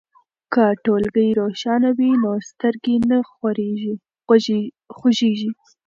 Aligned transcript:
که 0.53 0.65
ټولګی 0.83 1.29
روښانه 1.39 1.89
وي 1.97 2.11
نو 2.23 2.31
سترګې 2.49 2.95
نه 3.09 3.17
خوږیږي. 4.97 5.51